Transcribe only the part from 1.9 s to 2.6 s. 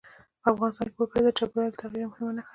یوه مهمه نښه ده.